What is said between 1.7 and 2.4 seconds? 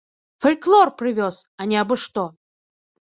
не абы-што!